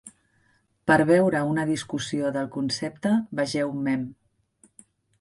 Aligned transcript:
Per 0.91 0.97
veure 1.09 1.43
una 1.51 1.67
discussió 1.73 2.33
del 2.39 2.51
concepte, 2.57 3.15
vegeu 3.41 3.79
Mem. 3.89 4.13